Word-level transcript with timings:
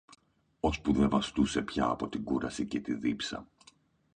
Ώσπου 0.59 0.93
δε 0.93 1.07
βαστούσε 1.07 1.61
πια 1.61 1.85
από 1.89 2.07
την 2.09 2.23
κούραση 2.23 2.65
και 2.65 2.79
τη 2.79 2.93
δίψα 2.93 3.47